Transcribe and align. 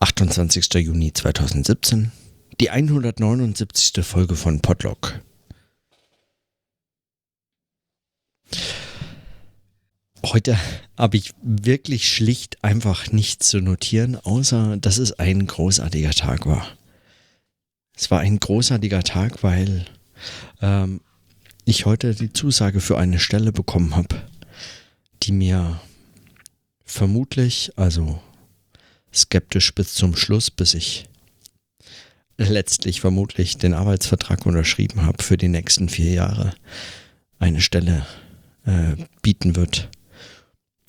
28. 0.00 0.74
Juni 0.74 1.12
2017, 1.12 2.12
die 2.60 2.70
179. 2.70 4.04
Folge 4.04 4.36
von 4.36 4.60
Podlog. 4.60 5.20
Heute 10.24 10.58
habe 10.96 11.16
ich 11.16 11.32
wirklich 11.42 12.10
schlicht 12.10 12.62
einfach 12.62 13.10
nichts 13.10 13.48
zu 13.48 13.60
notieren, 13.60 14.16
außer 14.16 14.76
dass 14.76 14.98
es 14.98 15.12
ein 15.18 15.46
großartiger 15.46 16.12
Tag 16.12 16.46
war. 16.46 16.66
Es 17.96 18.10
war 18.10 18.20
ein 18.20 18.38
großartiger 18.38 19.02
Tag, 19.02 19.42
weil 19.42 19.84
ähm, 20.60 21.00
ich 21.64 21.86
heute 21.86 22.14
die 22.14 22.32
Zusage 22.32 22.80
für 22.80 22.98
eine 22.98 23.18
Stelle 23.18 23.52
bekommen 23.52 23.96
habe, 23.96 24.22
die 25.22 25.32
mir 25.32 25.80
vermutlich, 26.84 27.72
also 27.76 28.20
skeptisch 29.12 29.74
bis 29.74 29.94
zum 29.94 30.16
Schluss, 30.16 30.50
bis 30.50 30.74
ich 30.74 31.06
letztlich 32.36 33.00
vermutlich 33.00 33.58
den 33.58 33.74
Arbeitsvertrag 33.74 34.46
unterschrieben 34.46 35.04
habe 35.04 35.22
für 35.22 35.36
die 35.36 35.48
nächsten 35.48 35.88
vier 35.88 36.12
Jahre, 36.12 36.54
eine 37.38 37.60
Stelle 37.60 38.06
äh, 38.64 38.96
bieten 39.22 39.56
wird 39.56 39.88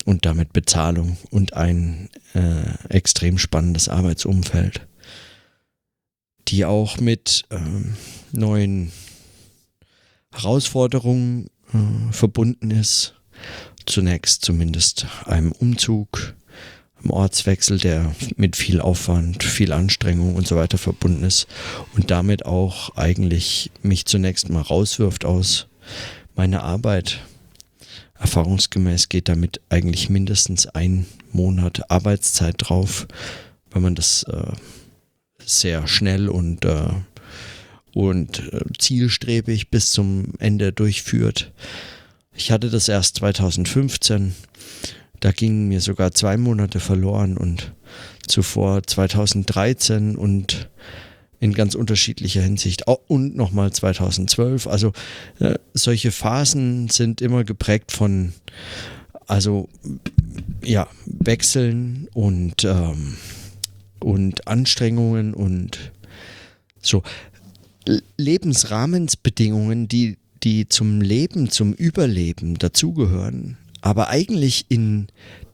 und 0.06 0.26
damit 0.26 0.54
Bezahlung 0.54 1.18
und 1.32 1.54
ein 1.54 2.10
äh, 2.34 2.88
extrem 2.90 3.38
spannendes 3.38 3.90
Arbeitsumfeld, 3.90 4.88
die 6.48 6.66
auch 6.66 7.00
mit 7.00 7.44
ähm, 7.50 7.96
neuen 8.32 8.92
Herausforderungen 10.34 11.50
äh, 11.74 12.12
verbunden 12.12 12.72
ist. 12.72 13.16
Zunächst 13.86 14.46
zumindest 14.46 15.08
einem 15.26 15.52
Umzug, 15.52 16.36
Ortswechsel, 17.10 17.80
der 17.80 18.16
mit 18.36 18.56
viel 18.56 18.82
Aufwand, 18.82 19.44
viel 19.44 19.72
Anstrengung 19.74 20.36
und 20.36 20.48
so 20.48 20.56
weiter 20.56 20.78
verbunden 20.78 21.24
ist 21.24 21.48
und 21.96 22.12
damit 22.12 22.46
auch 22.46 22.96
eigentlich 22.96 23.72
mich 23.82 24.06
zunächst 24.06 24.50
mal 24.50 24.62
rauswirft 24.62 25.26
aus 25.26 25.68
meiner 26.36 26.64
Arbeit. 26.64 27.20
Erfahrungsgemäß 28.18 29.10
geht 29.10 29.28
damit 29.28 29.60
eigentlich 29.70 30.10
mindestens 30.10 30.66
ein 30.68 31.06
Monat 31.32 31.92
Arbeitszeit 31.92 32.56
drauf, 32.58 33.08
wenn 33.72 33.82
man 33.82 33.96
das 33.96 34.24
äh, 34.24 34.54
sehr 35.46 35.88
schnell 35.88 36.30
und, 36.30 36.64
äh, 36.64 36.88
und 37.94 38.40
äh, 38.54 38.62
zielstrebig 38.78 39.70
bis 39.70 39.92
zum 39.92 40.34
Ende 40.40 40.72
durchführt. 40.72 41.52
Ich 42.36 42.52
hatte 42.52 42.70
das 42.70 42.88
erst 42.88 43.18
2015 43.18 44.34
da 45.24 45.32
gingen 45.32 45.70
mir 45.70 45.80
sogar 45.80 46.12
zwei 46.12 46.36
Monate 46.36 46.82
verloren 46.82 47.38
und 47.38 47.72
zuvor 48.28 48.84
2013 48.84 50.18
und 50.18 50.70
in 51.40 51.54
ganz 51.54 51.76
unterschiedlicher 51.76 52.42
Hinsicht 52.42 52.88
und 53.08 53.34
nochmal 53.34 53.72
2012. 53.72 54.68
Also 54.68 54.92
äh, 55.40 55.56
solche 55.74 56.12
Phasen 56.12 56.90
sind 56.90 57.22
immer 57.22 57.46
geprägt 57.46 57.94
von 57.94 58.34
also 59.26 59.70
ja 60.62 60.90
Wechseln 61.06 62.10
und 62.14 62.66
ähm, 62.66 63.16
und 64.02 64.46
Anstrengungen 64.50 65.34
und 65.34 65.94
so 66.82 67.02
Lebensrahmensbedingungen, 68.18 69.88
die 69.88 70.18
die 70.44 70.68
zum 70.68 71.00
Leben, 71.00 71.50
zum 71.50 71.72
Überleben 71.72 72.58
dazugehören, 72.58 73.58
aber 73.84 74.08
eigentlich 74.08 74.66
in 74.70 75.08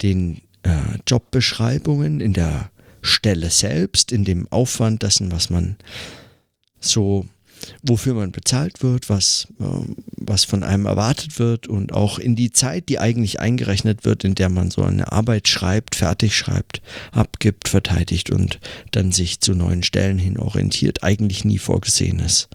den 0.03 0.41
äh, 0.61 0.99
Jobbeschreibungen, 1.08 2.22
in 2.22 2.33
der 2.33 2.69
Stelle 3.02 3.49
selbst, 3.49 4.11
in 4.11 4.23
dem 4.23 4.47
Aufwand 4.52 5.02
dessen, 5.02 5.31
was 5.31 5.49
man 5.49 5.77
so, 6.80 7.25
wofür 7.81 8.13
man 8.13 8.31
bezahlt 8.31 8.83
wird, 8.83 9.09
was, 9.09 9.47
äh, 9.59 9.66
was 10.11 10.44
von 10.44 10.61
einem 10.61 10.86
erwartet 10.86 11.39
wird 11.39 11.65
und 11.65 11.92
auch 11.92 12.20
in 12.20 12.36
die 12.36 12.52
Zeit, 12.52 12.87
die 12.89 12.99
eigentlich 12.99 13.39
eingerechnet 13.39 14.05
wird, 14.05 14.23
in 14.23 14.36
der 14.36 14.49
man 14.49 14.70
so 14.70 14.83
eine 14.83 15.11
Arbeit 15.11 15.48
schreibt, 15.48 15.95
fertig 15.95 16.37
schreibt, 16.37 16.83
abgibt, 17.11 17.67
verteidigt 17.67 18.30
und 18.30 18.59
dann 18.92 19.11
sich 19.11 19.42
zu 19.42 19.55
neuen 19.55 19.81
Stellen 19.81 20.20
hin 20.20 20.37
orientiert, 20.37 21.02
eigentlich 21.02 21.45
nie 21.45 21.58
vorgesehen 21.58 22.20
ist. 22.20 22.48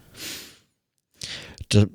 Da, 1.71 1.87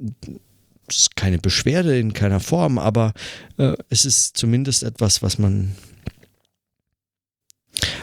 ist 0.96 1.16
keine 1.16 1.40
Beschwerde 1.40 2.00
in 2.00 2.14
keiner 2.14 2.40
Form, 2.40 2.78
aber 2.78 3.14
äh, 3.58 3.76
es 3.90 4.06
ist 4.06 4.38
zumindest 4.38 4.84
etwas, 4.84 5.22
was 5.22 5.38
man, 5.38 5.76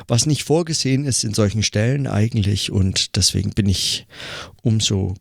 was 0.08 0.26
nicht 0.26 0.44
vorgesehen 0.44 1.04
ist 1.04 1.24
in 1.24 1.34
solchen 1.34 1.62
Stellen 1.62 2.06
eigentlich 2.06 2.70
und 2.70 3.16
deswegen 3.16 3.50
bin 3.50 3.68
ich 3.68 4.06
umso 4.62 5.14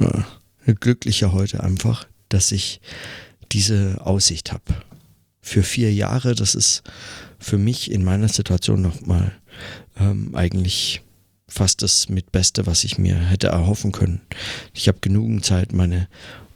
äh, 0.00 0.74
glücklicher 0.74 1.32
heute 1.32 1.62
einfach, 1.62 2.06
dass 2.28 2.52
ich 2.52 2.80
diese 3.52 3.98
Aussicht 4.00 4.52
habe. 4.52 4.62
Für 5.40 5.62
vier 5.62 5.92
Jahre, 5.92 6.34
das 6.34 6.54
ist 6.54 6.82
für 7.38 7.58
mich 7.58 7.90
in 7.90 8.04
meiner 8.04 8.28
Situation 8.28 8.80
nochmal 8.80 9.32
ähm, 9.98 10.34
eigentlich 10.34 11.02
fast 11.48 11.82
das 11.82 12.08
mit 12.08 12.32
Beste, 12.32 12.66
was 12.66 12.84
ich 12.84 12.98
mir 12.98 13.16
hätte 13.16 13.48
erhoffen 13.48 13.92
können. 13.92 14.22
Ich 14.72 14.88
habe 14.88 14.98
genügend 15.00 15.44
Zeit, 15.44 15.72
meine 15.72 16.08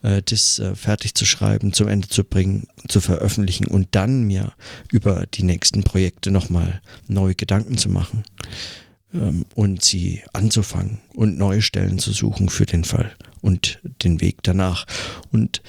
äh, 0.06 0.22
das 0.22 0.60
äh, 0.60 0.74
fertig 0.76 1.14
zu 1.14 1.24
schreiben, 1.24 1.72
zum 1.72 1.88
Ende 1.88 2.08
zu 2.08 2.22
bringen, 2.22 2.68
zu 2.86 3.00
veröffentlichen 3.00 3.66
und 3.66 3.88
dann 3.90 4.22
mir 4.22 4.52
über 4.92 5.26
die 5.26 5.42
nächsten 5.42 5.82
Projekte 5.82 6.30
nochmal 6.30 6.80
neue 7.08 7.34
Gedanken 7.34 7.76
zu 7.76 7.88
machen 7.88 8.22
ähm, 9.12 9.46
und 9.56 9.82
sie 9.82 10.22
anzufangen 10.32 10.98
und 11.14 11.36
neue 11.36 11.60
Stellen 11.60 11.98
zu 11.98 12.12
suchen 12.12 12.48
für 12.48 12.66
den 12.66 12.84
Fall 12.84 13.16
und 13.40 13.80
den 14.04 14.20
Weg 14.20 14.44
danach. 14.44 14.86
Und 15.32 15.62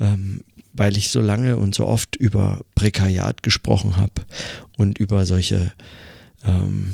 ähm, 0.00 0.42
weil 0.72 0.96
ich 0.96 1.10
so 1.10 1.20
lange 1.20 1.56
und 1.56 1.74
so 1.74 1.86
oft 1.86 2.16
über 2.16 2.64
Prekariat 2.74 3.42
gesprochen 3.42 3.96
habe 3.96 4.26
und 4.76 4.98
über 4.98 5.24
solche, 5.26 5.72
ähm, 6.44 6.92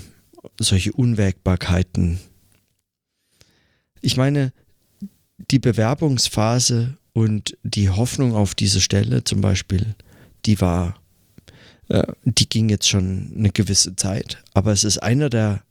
solche 0.61 0.93
Unwägbarkeiten. 0.93 2.21
Ich 4.03 4.17
meine, 4.17 4.53
die 5.51 5.59
Bewerbungsphase 5.59 6.97
und 7.13 7.57
die 7.63 7.91
Hoffnung 7.91 8.35
auf 8.35 8.55
diese 8.55 8.81
Stelle 8.81 9.25
zum 9.25 9.41
Beispiel, 9.41 9.95
die 10.47 10.61
war, 10.61 10.97
äh, 11.89 12.05
die 12.25 12.49
ging 12.49 12.69
jetzt 12.69 12.89
schon 12.89 13.33
eine 13.37 13.51
gewisse 13.51 13.97
Zeit, 13.97 14.43
aber 14.55 14.73
es 14.73 14.85
ist 14.85 14.99
einer 14.99 15.29
der, 15.31 15.63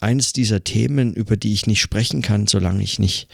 eines 0.00 0.32
dieser 0.32 0.64
Themen, 0.64 1.14
über 1.14 1.36
die 1.36 1.52
ich 1.52 1.66
nicht 1.66 1.80
sprechen 1.80 2.22
kann, 2.22 2.46
solange 2.46 2.82
ich 2.82 2.98
nicht 2.98 3.28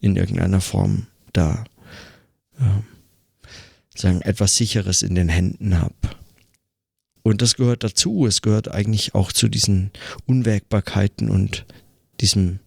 in 0.00 0.16
irgendeiner 0.16 0.60
Form 0.60 1.06
da 1.32 1.64
äh, 2.58 2.82
sagen 3.96 4.20
etwas 4.22 4.56
Sicheres 4.56 5.02
in 5.02 5.14
den 5.14 5.28
Händen 5.28 5.80
habe. 5.80 5.94
Und 7.22 7.40
das 7.40 7.54
gehört 7.54 7.84
dazu. 7.84 8.26
Es 8.26 8.42
gehört 8.42 8.70
eigentlich 8.70 9.14
auch 9.14 9.32
zu 9.32 9.48
diesen 9.48 9.90
Unwägbarkeiten 10.26 11.30
und 11.30 11.64
diesem, 12.20 12.58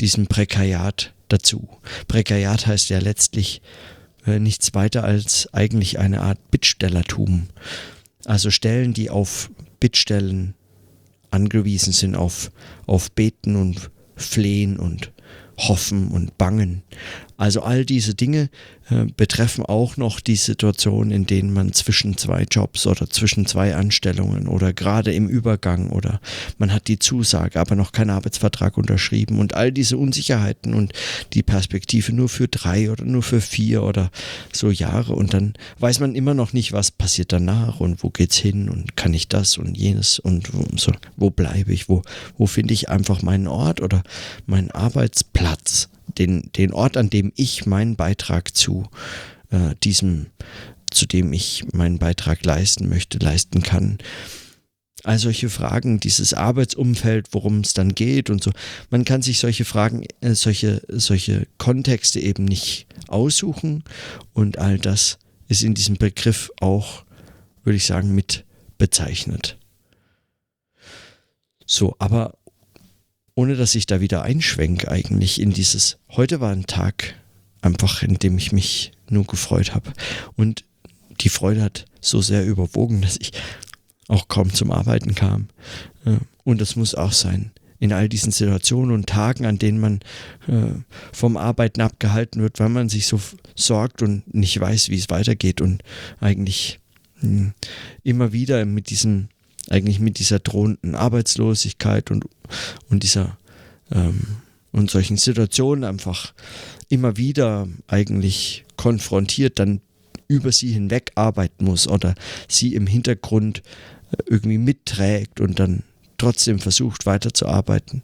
diesem 0.00 0.26
Prekariat, 0.26 1.14
dazu. 1.28 1.68
Prekariat 2.08 2.66
heißt 2.66 2.88
ja 2.88 2.98
letztlich 2.98 3.62
äh, 4.26 4.38
nichts 4.38 4.74
weiter 4.74 5.04
als 5.04 5.52
eigentlich 5.52 5.98
eine 5.98 6.20
Art 6.20 6.50
Bittstellertum. 6.50 7.48
Also 8.24 8.50
Stellen, 8.50 8.92
die 8.92 9.10
auf 9.10 9.50
Bittstellen 9.80 10.54
angewiesen 11.30 11.92
sind, 11.92 12.16
auf, 12.16 12.50
auf 12.86 13.10
Beten 13.12 13.56
und 13.56 13.90
Flehen 14.16 14.78
und 14.78 15.12
Hoffen 15.58 16.08
und 16.08 16.36
Bangen. 16.38 16.82
Also 17.36 17.62
all 17.62 17.84
diese 17.84 18.14
Dinge 18.14 18.48
äh, 18.88 19.06
betreffen 19.16 19.64
auch 19.64 19.96
noch 19.96 20.20
die 20.20 20.36
Situation, 20.36 21.10
in 21.10 21.26
denen 21.26 21.52
man 21.52 21.72
zwischen 21.72 22.16
zwei 22.16 22.44
Jobs 22.50 22.86
oder 22.86 23.10
zwischen 23.10 23.46
zwei 23.46 23.74
Anstellungen 23.74 24.48
oder 24.48 24.72
gerade 24.72 25.12
im 25.12 25.28
Übergang 25.28 25.90
oder 25.90 26.20
man 26.58 26.72
hat 26.72 26.88
die 26.88 26.98
Zusage, 26.98 27.60
aber 27.60 27.74
noch 27.74 27.92
keinen 27.92 28.10
Arbeitsvertrag 28.10 28.78
unterschrieben 28.78 29.38
und 29.38 29.54
all 29.54 29.70
diese 29.70 29.98
Unsicherheiten 29.98 30.72
und 30.72 30.92
die 31.34 31.42
Perspektive 31.42 32.12
nur 32.12 32.28
für 32.28 32.48
drei 32.48 32.90
oder 32.90 33.04
nur 33.04 33.22
für 33.22 33.40
vier 33.40 33.82
oder 33.82 34.10
so 34.52 34.70
Jahre 34.70 35.14
und 35.14 35.34
dann 35.34 35.54
weiß 35.78 36.00
man 36.00 36.14
immer 36.14 36.34
noch 36.34 36.52
nicht, 36.52 36.72
was 36.72 36.90
passiert 36.90 37.32
danach 37.32 37.80
und 37.80 38.02
wo 38.02 38.10
geht's 38.10 38.36
hin 38.36 38.68
und 38.68 38.96
kann 38.96 39.12
ich 39.12 39.28
das 39.28 39.58
und 39.58 39.76
jenes 39.76 40.18
und 40.18 40.50
so, 40.76 40.92
wo 41.16 41.30
bleibe 41.30 41.72
ich, 41.72 41.88
wo, 41.88 42.02
wo 42.38 42.46
finde 42.46 42.72
ich 42.72 42.88
einfach 42.88 43.22
meinen 43.22 43.46
Ort 43.46 43.82
oder 43.82 44.02
meinen 44.46 44.70
Arbeitsplatz 44.70 45.88
den, 46.18 46.50
den 46.56 46.72
Ort, 46.72 46.96
an 46.96 47.10
dem 47.10 47.32
ich 47.36 47.66
meinen 47.66 47.96
Beitrag 47.96 48.56
zu 48.56 48.88
äh, 49.50 49.74
diesem, 49.82 50.26
zu 50.90 51.06
dem 51.06 51.32
ich 51.32 51.64
meinen 51.72 51.98
Beitrag 51.98 52.44
leisten 52.44 52.88
möchte, 52.88 53.18
leisten 53.18 53.62
kann. 53.62 53.98
All 55.04 55.18
solche 55.18 55.50
Fragen, 55.50 56.00
dieses 56.00 56.34
Arbeitsumfeld, 56.34 57.28
worum 57.32 57.60
es 57.60 57.74
dann 57.74 57.94
geht 57.94 58.30
und 58.30 58.42
so. 58.42 58.50
Man 58.90 59.04
kann 59.04 59.22
sich 59.22 59.38
solche 59.38 59.64
Fragen, 59.64 60.04
äh, 60.20 60.34
solche, 60.34 60.82
solche 60.88 61.46
Kontexte 61.58 62.20
eben 62.20 62.44
nicht 62.44 62.86
aussuchen 63.08 63.84
und 64.32 64.58
all 64.58 64.78
das 64.78 65.18
ist 65.48 65.62
in 65.62 65.74
diesem 65.74 65.96
Begriff 65.96 66.50
auch, 66.60 67.04
würde 67.62 67.76
ich 67.76 67.86
sagen, 67.86 68.14
mit 68.14 68.44
bezeichnet. 68.78 69.58
So, 71.66 71.96
aber 71.98 72.38
ohne 73.36 73.54
dass 73.54 73.74
ich 73.74 73.86
da 73.86 74.00
wieder 74.00 74.22
einschwenke 74.22 74.90
eigentlich 74.90 75.40
in 75.40 75.52
dieses, 75.52 75.98
heute 76.10 76.40
war 76.40 76.50
ein 76.50 76.66
Tag 76.66 77.14
einfach, 77.60 78.02
in 78.02 78.14
dem 78.14 78.36
ich 78.38 78.50
mich 78.50 78.92
nur 79.08 79.24
gefreut 79.24 79.74
habe. 79.74 79.92
Und 80.36 80.64
die 81.20 81.28
Freude 81.28 81.62
hat 81.62 81.84
so 82.00 82.22
sehr 82.22 82.44
überwogen, 82.44 83.02
dass 83.02 83.18
ich 83.18 83.32
auch 84.08 84.28
kaum 84.28 84.52
zum 84.52 84.72
Arbeiten 84.72 85.14
kam. 85.14 85.48
Und 86.44 86.60
das 86.60 86.76
muss 86.76 86.94
auch 86.94 87.12
sein. 87.12 87.52
In 87.78 87.92
all 87.92 88.08
diesen 88.08 88.32
Situationen 88.32 88.94
und 88.94 89.06
Tagen, 89.06 89.44
an 89.44 89.58
denen 89.58 89.80
man 89.80 90.00
äh, 90.48 90.80
vom 91.12 91.36
Arbeiten 91.36 91.82
abgehalten 91.82 92.40
wird, 92.40 92.58
weil 92.58 92.70
man 92.70 92.88
sich 92.88 93.06
so 93.06 93.20
sorgt 93.54 94.00
und 94.00 94.32
nicht 94.34 94.58
weiß, 94.58 94.88
wie 94.88 94.96
es 94.96 95.10
weitergeht 95.10 95.60
und 95.60 95.82
eigentlich 96.18 96.80
mh, 97.20 97.28
hm, 97.28 97.54
immer 98.02 98.32
wieder 98.32 98.64
mit 98.64 98.88
diesem, 98.88 99.28
eigentlich 99.70 100.00
mit 100.00 100.18
dieser 100.18 100.38
drohenden 100.38 100.94
Arbeitslosigkeit 100.94 102.10
und, 102.10 102.26
und 102.88 103.02
dieser 103.02 103.36
ähm, 103.90 104.38
und 104.72 104.90
solchen 104.90 105.16
Situationen 105.16 105.84
einfach 105.84 106.34
immer 106.88 107.16
wieder 107.16 107.66
eigentlich 107.88 108.64
konfrontiert, 108.76 109.58
dann 109.58 109.80
über 110.28 110.52
sie 110.52 110.70
hinweg 110.72 111.12
arbeiten 111.14 111.64
muss 111.64 111.88
oder 111.88 112.14
sie 112.48 112.74
im 112.74 112.86
Hintergrund 112.86 113.62
äh, 114.12 114.16
irgendwie 114.26 114.58
mitträgt 114.58 115.40
und 115.40 115.58
dann 115.58 115.82
trotzdem 116.18 116.58
versucht 116.58 117.06
weiterzuarbeiten. 117.06 118.02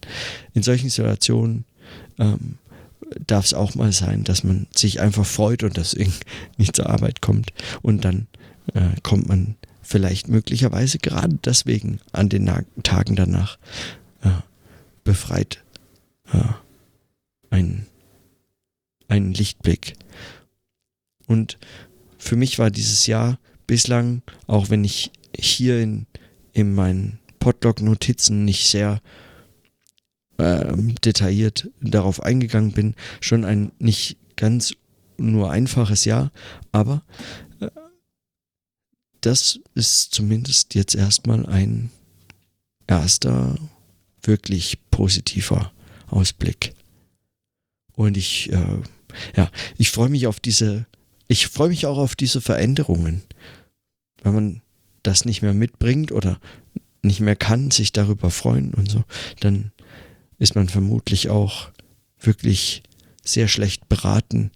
In 0.54 0.62
solchen 0.62 0.88
Situationen 0.88 1.64
ähm, 2.18 2.58
darf 3.26 3.44
es 3.44 3.54
auch 3.54 3.74
mal 3.74 3.92
sein, 3.92 4.24
dass 4.24 4.44
man 4.44 4.66
sich 4.74 5.00
einfach 5.00 5.26
freut 5.26 5.62
und 5.62 5.76
deswegen 5.76 6.14
nicht 6.56 6.76
zur 6.76 6.88
Arbeit 6.88 7.20
kommt. 7.20 7.52
Und 7.82 8.04
dann 8.04 8.28
äh, 8.74 9.00
kommt 9.02 9.28
man 9.28 9.56
vielleicht 9.82 10.28
möglicherweise 10.28 10.98
gerade 10.98 11.38
deswegen 11.44 12.00
an 12.12 12.28
den 12.28 12.44
Na 12.44 12.62
Tagen 12.82 13.16
danach 13.16 13.58
äh, 14.22 14.30
befreit 15.04 15.62
äh, 16.32 16.38
einen, 17.50 17.86
einen 19.08 19.34
Lichtblick. 19.34 19.94
Und 21.26 21.58
für 22.18 22.36
mich 22.36 22.58
war 22.58 22.70
dieses 22.70 23.06
Jahr 23.06 23.38
bislang, 23.66 24.22
auch 24.46 24.70
wenn 24.70 24.84
ich 24.84 25.10
hier 25.36 25.80
in, 25.80 26.06
in 26.52 26.74
meinen 26.74 27.18
Podlog-Notizen 27.40 28.44
nicht 28.44 28.68
sehr 28.68 29.00
äh, 30.38 30.72
detailliert 31.04 31.68
darauf 31.80 32.22
eingegangen 32.22 32.72
bin, 32.72 32.94
schon 33.20 33.44
ein 33.44 33.72
nicht 33.78 34.16
ganz 34.36 34.74
nur 35.18 35.50
einfaches 35.50 36.04
Jahr, 36.04 36.30
aber 36.70 37.02
äh, 37.60 37.68
das 39.22 39.60
ist 39.74 40.14
zumindest 40.14 40.74
jetzt 40.74 40.94
erstmal 40.94 41.46
ein 41.46 41.90
erster 42.86 43.56
wirklich 44.22 44.78
positiver 44.90 45.72
Ausblick. 46.08 46.74
Und 47.94 48.16
ich, 48.16 48.52
äh, 48.52 48.82
ja, 49.36 49.50
ich 49.78 49.90
freue 49.90 50.08
mich 50.08 50.26
auf 50.26 50.40
diese, 50.40 50.86
ich 51.28 51.46
freue 51.46 51.68
mich 51.68 51.86
auch 51.86 51.98
auf 51.98 52.16
diese 52.16 52.40
Veränderungen. 52.40 53.22
Wenn 54.22 54.34
man 54.34 54.62
das 55.02 55.24
nicht 55.24 55.42
mehr 55.42 55.54
mitbringt 55.54 56.12
oder 56.12 56.38
nicht 57.02 57.20
mehr 57.20 57.36
kann, 57.36 57.70
sich 57.70 57.92
darüber 57.92 58.30
freuen 58.30 58.74
und 58.74 58.90
so, 58.90 59.04
dann 59.40 59.72
ist 60.38 60.54
man 60.54 60.68
vermutlich 60.68 61.28
auch 61.28 61.70
wirklich 62.20 62.82
sehr 63.24 63.48
schlecht 63.48 63.88
beraten, 63.88 64.50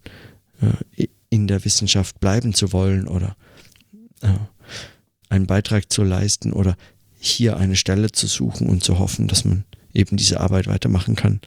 äh, 0.61 1.07
in 1.29 1.47
der 1.47 1.65
Wissenschaft 1.65 2.19
bleiben 2.19 2.53
zu 2.53 2.71
wollen 2.71 3.07
oder 3.07 3.35
äh, 4.21 4.29
einen 5.29 5.47
Beitrag 5.47 5.91
zu 5.91 6.03
leisten 6.03 6.53
oder 6.53 6.77
hier 7.19 7.57
eine 7.57 7.75
Stelle 7.75 8.11
zu 8.11 8.27
suchen 8.27 8.67
und 8.67 8.83
zu 8.83 8.99
hoffen, 8.99 9.27
dass 9.27 9.45
man 9.45 9.65
eben 9.93 10.17
diese 10.17 10.39
Arbeit 10.39 10.67
weitermachen 10.67 11.15
kann. 11.15 11.41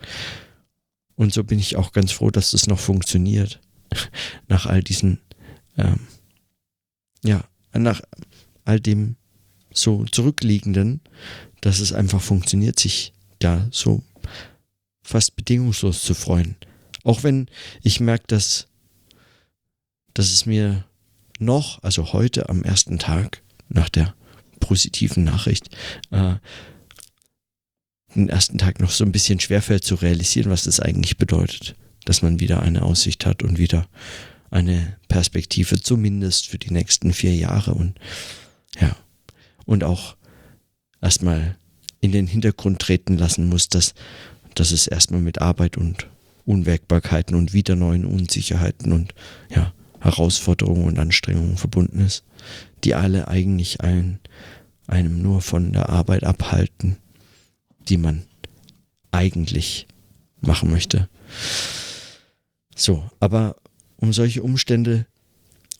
Und 1.15 1.32
so 1.32 1.44
bin 1.44 1.59
ich 1.59 1.77
auch 1.77 1.93
ganz 1.93 2.12
froh, 2.12 2.31
dass 2.31 2.53
das 2.53 2.67
noch 2.67 2.81
funktioniert. 2.81 3.61
Nach 4.49 4.67
all 4.67 4.82
diesen, 4.82 5.21
ähm, 5.77 6.00
ja, 7.23 7.44
nach 7.73 8.00
all 8.65 8.81
dem 8.81 9.17
so 9.73 10.05
zurückliegenden, 10.06 11.00
dass 11.61 11.81
es 11.81 11.93
einfach 11.93 12.21
funktioniert, 12.21 12.79
sich 12.81 13.12
da 13.38 13.69
so 13.71 14.03
fast 15.03 15.37
bedingungslos 15.37 16.03
zu 16.03 16.15
freuen. 16.15 16.56
Auch 17.05 17.23
wenn 17.23 17.49
ich 17.82 18.00
merke, 18.00 18.25
dass, 18.29 18.67
dass 20.15 20.31
es 20.31 20.47
mir 20.47 20.85
noch, 21.38 21.82
also 21.82 22.12
heute 22.12 22.49
am 22.49 22.62
ersten 22.62 22.99
Tag 22.99 23.43
nach 23.70 23.88
der 23.88 24.14
positiven 24.61 25.25
Nachricht, 25.25 25.75
äh, 26.11 26.34
den 28.14 28.28
ersten 28.28 28.58
Tag 28.58 28.81
noch 28.81 28.90
so 28.90 29.05
ein 29.05 29.12
bisschen 29.12 29.40
schwerfällt 29.40 29.84
zu 29.84 29.94
realisieren, 29.94 30.50
was 30.50 30.64
das 30.64 30.81
eigentlich 30.81 31.17
bedeutet, 31.17 31.76
dass 32.05 32.22
man 32.22 32.40
wieder 32.40 32.62
eine 32.62 32.82
Aussicht 32.82 33.25
hat 33.25 33.43
und 33.43 33.58
wieder 33.58 33.87
eine 34.50 34.96
Perspektive, 35.08 35.81
zumindest 35.81 36.49
für 36.49 36.58
die 36.58 36.72
nächsten 36.72 37.12
vier 37.12 37.34
Jahre 37.34 37.75
und 37.75 37.99
ja, 38.81 38.96
und 39.64 39.84
auch 39.84 40.17
erstmal 41.00 41.56
in 42.00 42.12
den 42.12 42.26
Hintergrund 42.26 42.81
treten 42.81 43.17
lassen 43.17 43.49
muss, 43.49 43.69
dass, 43.69 43.94
dass 44.55 44.72
es 44.72 44.87
erstmal 44.87 45.20
mit 45.20 45.40
Arbeit 45.40 45.76
und 45.76 46.08
Unwägbarkeiten 46.44 47.37
und 47.37 47.52
wieder 47.52 47.76
neuen 47.76 48.05
Unsicherheiten 48.05 48.93
und 48.93 49.14
ja, 49.55 49.72
Herausforderungen 50.00 50.85
und 50.85 50.99
Anstrengungen 50.99 51.56
verbunden 51.56 52.00
ist, 52.00 52.25
die 52.85 52.94
alle 52.94 53.29
eigentlich 53.29 53.81
ein, 53.81 54.19
einem 54.87 55.23
nur 55.23 55.41
von 55.43 55.73
der 55.73 55.91
Arbeit 55.91 56.25
abhalten, 56.25 56.97
die 57.88 57.99
man 57.99 58.25
eigentlich 59.12 59.87
machen 60.41 60.70
möchte. 60.70 61.08
So, 62.75 63.08
aber 63.20 63.56
um 63.97 64.12
solche 64.12 64.43
Umstände 64.43 65.06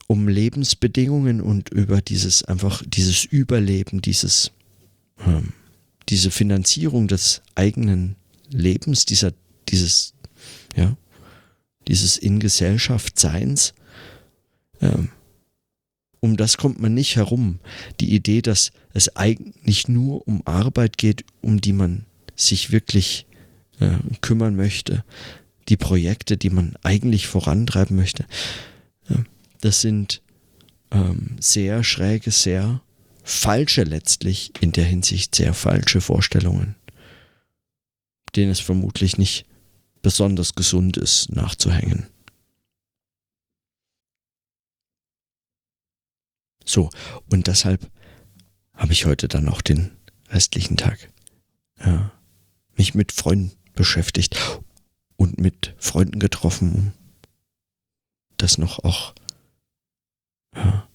um 0.07 0.27
Lebensbedingungen 0.27 1.41
und 1.41 1.69
über 1.69 2.03
dieses 2.03 2.45
einfach 2.45 2.83
dieses 2.85 3.25
Überleben, 3.25 4.03
dieses 4.03 4.51
ähm, 5.25 5.53
diese 6.09 6.33
Finanzierung 6.33 7.07
des 7.07 7.43
eigenen 7.55 8.17
Lebens, 8.51 9.07
dieser 9.07 9.33
dieses 9.69 10.15
ja 10.77 10.97
dieses 11.87 12.17
in 12.17 12.41
Gesellschaft 12.41 13.19
Seins. 13.21 13.73
Um 16.21 16.37
das 16.37 16.59
kommt 16.59 16.81
man 16.81 16.95
nicht 16.95 17.17
herum. 17.17 17.59
Die 17.99 18.15
Idee, 18.15 18.43
dass 18.43 18.73
es 18.93 19.17
eigentlich 19.17 19.89
nur 19.89 20.27
um 20.29 20.47
Arbeit 20.47 20.99
geht, 20.99 21.25
um 21.41 21.61
die 21.61 21.73
man 21.73 22.05
sich 22.37 22.73
wirklich 22.73 23.27
äh, 23.81 23.97
kümmern 24.21 24.55
möchte, 24.55 25.05
die 25.69 25.77
Projekte, 25.77 26.37
die 26.37 26.51
man 26.51 26.75
eigentlich 26.83 27.27
vorantreiben 27.27 27.97
möchte. 27.97 28.27
Ja 29.09 29.17
das 29.61 29.81
sind 29.81 30.23
ähm, 30.91 31.37
sehr 31.39 31.85
schräge, 31.85 32.31
sehr 32.31 32.83
falsche 33.23 33.85
letztlich, 33.85 34.53
in 34.61 34.73
der 34.73 34.85
Hinsicht 34.85 35.35
sehr 35.35 35.55
falsche 35.55 36.01
Vorstellungen, 36.01 36.75
denen 38.35 38.51
es 38.51 38.61
vermutlich 38.61 39.19
nicht 39.19 39.47
besonders 40.03 40.55
gesund 40.55 40.97
ist, 40.97 41.31
nachzuhängen. 41.31 42.07
So, 46.65 46.91
und 47.31 47.47
deshalb 47.47 47.91
habe 48.75 48.93
ich 48.93 49.07
heute 49.07 49.29
dann 49.29 49.49
auch 49.49 49.61
den 49.63 49.97
restlichen 50.29 50.77
Tag 50.77 51.11
ja, 51.85 52.13
mich 52.77 52.95
mit 52.95 53.13
Freunden 53.13 53.53
beschäftigt 53.75 54.37
und 55.17 55.39
mit 55.39 55.75
Freunden 55.79 56.19
getroffen, 56.19 56.75
um 56.75 56.93
das 58.37 58.59
noch 58.59 58.85
auch 58.85 59.15
ja, 60.55 60.89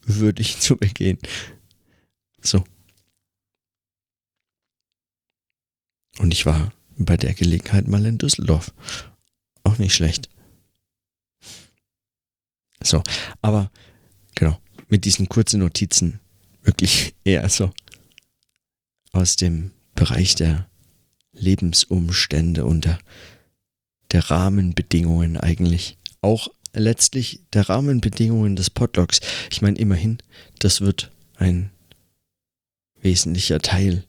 würdig 0.00 0.60
zu 0.60 0.76
begehen. 0.76 1.18
So. 2.40 2.64
Und 6.18 6.32
ich 6.32 6.46
war 6.46 6.72
bei 6.98 7.16
der 7.16 7.34
Gelegenheit 7.34 7.88
mal 7.88 8.04
in 8.06 8.18
Düsseldorf. 8.18 8.72
Auch 9.64 9.78
nicht 9.78 9.94
schlecht. 9.94 10.28
So, 12.82 13.02
aber 13.42 13.70
mit 14.88 15.04
diesen 15.04 15.28
kurzen 15.28 15.60
Notizen 15.60 16.20
wirklich 16.62 17.14
eher 17.24 17.48
so 17.48 17.70
aus 19.12 19.36
dem 19.36 19.70
Bereich 19.94 20.34
der 20.34 20.68
Lebensumstände 21.32 22.64
und 22.64 22.84
der, 22.84 22.98
der 24.12 24.30
Rahmenbedingungen 24.30 25.36
eigentlich. 25.36 25.96
Auch 26.20 26.48
letztlich 26.72 27.40
der 27.52 27.68
Rahmenbedingungen 27.68 28.56
des 28.56 28.70
Podlogs. 28.70 29.20
Ich 29.50 29.62
meine, 29.62 29.78
immerhin, 29.78 30.18
das 30.58 30.80
wird 30.80 31.10
ein 31.36 31.70
wesentlicher 33.00 33.60
Teil 33.60 34.04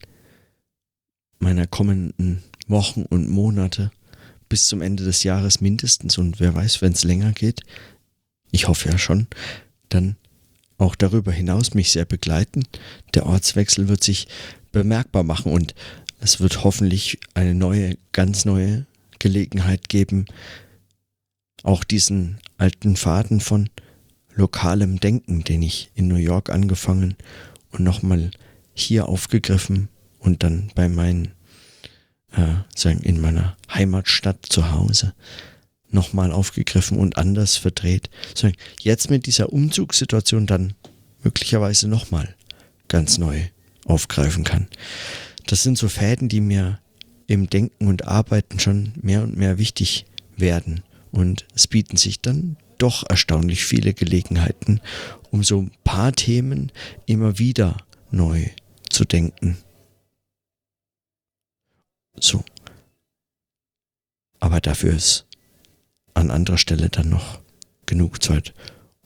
meiner 1.38 1.66
kommenden 1.66 2.42
Wochen 2.66 3.02
und 3.02 3.28
Monate 3.28 3.90
bis 4.48 4.66
zum 4.66 4.82
Ende 4.82 5.04
des 5.04 5.22
Jahres 5.22 5.60
mindestens 5.60 6.18
und 6.18 6.40
wer 6.40 6.54
weiß, 6.54 6.82
wenn 6.82 6.92
es 6.92 7.04
länger 7.04 7.32
geht, 7.32 7.60
ich 8.50 8.66
hoffe 8.66 8.88
ja 8.88 8.98
schon, 8.98 9.26
dann 9.88 10.16
auch 10.78 10.94
darüber 10.94 11.32
hinaus 11.32 11.74
mich 11.74 11.90
sehr 11.90 12.04
begleiten. 12.04 12.64
Der 13.14 13.26
Ortswechsel 13.26 13.88
wird 13.88 14.02
sich 14.02 14.28
bemerkbar 14.72 15.24
machen 15.24 15.52
und 15.52 15.74
es 16.20 16.40
wird 16.40 16.64
hoffentlich 16.64 17.18
eine 17.34 17.54
neue, 17.54 17.96
ganz 18.12 18.44
neue 18.44 18.86
Gelegenheit 19.18 19.88
geben, 19.88 20.26
auch 21.64 21.84
diesen 21.84 22.38
alten 22.56 22.96
Faden 22.96 23.40
von 23.40 23.68
lokalem 24.34 25.00
Denken, 25.00 25.42
den 25.42 25.62
ich 25.62 25.90
in 25.94 26.06
New 26.08 26.16
York 26.16 26.50
angefangen 26.50 27.16
und 27.72 27.80
nochmal 27.80 28.30
hier 28.74 29.08
aufgegriffen 29.08 29.88
und 30.20 30.44
dann 30.44 30.70
bei 30.76 30.88
meinen, 30.88 31.32
äh, 32.32 32.54
sagen, 32.74 33.00
in 33.00 33.20
meiner 33.20 33.56
Heimatstadt 33.72 34.46
zu 34.48 34.70
Hause 34.70 35.14
nochmal 35.90 36.32
aufgegriffen 36.32 36.98
und 36.98 37.16
anders 37.16 37.56
verdreht. 37.56 38.10
Sagen, 38.34 38.54
jetzt 38.80 39.10
mit 39.10 39.26
dieser 39.26 39.52
Umzugssituation 39.52 40.46
dann 40.46 40.74
möglicherweise 41.22 41.88
nochmal 41.88 42.34
ganz 42.88 43.18
neu 43.18 43.44
aufgreifen 43.84 44.44
kann. 44.44 44.68
Das 45.46 45.62
sind 45.62 45.78
so 45.78 45.88
Fäden, 45.88 46.28
die 46.28 46.40
mir 46.40 46.78
im 47.26 47.48
Denken 47.48 47.86
und 47.86 48.06
Arbeiten 48.06 48.58
schon 48.58 48.92
mehr 49.00 49.22
und 49.22 49.36
mehr 49.36 49.58
wichtig 49.58 50.06
werden. 50.36 50.82
Und 51.10 51.46
es 51.54 51.66
bieten 51.66 51.96
sich 51.96 52.20
dann 52.20 52.56
doch 52.78 53.04
erstaunlich 53.08 53.64
viele 53.64 53.94
Gelegenheiten, 53.94 54.80
um 55.30 55.42
so 55.42 55.62
ein 55.62 55.72
paar 55.84 56.12
Themen 56.12 56.70
immer 57.06 57.38
wieder 57.38 57.76
neu 58.10 58.46
zu 58.88 59.04
denken. 59.04 59.58
So. 62.18 62.44
Aber 64.40 64.60
dafür 64.60 64.94
ist 64.94 65.26
an 66.18 66.30
anderer 66.30 66.58
Stelle 66.58 66.90
dann 66.90 67.08
noch 67.08 67.40
genug 67.86 68.22
Zeit. 68.22 68.54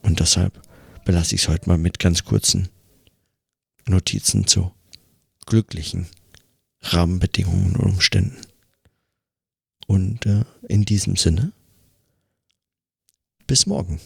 Und 0.01 0.19
deshalb 0.19 0.61
belasse 1.05 1.35
ich 1.35 1.43
es 1.43 1.47
heute 1.47 1.69
mal 1.69 1.77
mit 1.77 1.99
ganz 1.99 2.23
kurzen 2.23 2.69
Notizen 3.87 4.47
zu 4.47 4.71
glücklichen 5.45 6.07
Rahmenbedingungen 6.81 7.75
und 7.75 7.93
Umständen. 7.93 8.41
Und 9.87 10.25
äh, 10.25 10.43
in 10.67 10.85
diesem 10.85 11.15
Sinne 11.15 11.51
bis 13.47 13.65
morgen. 13.65 13.99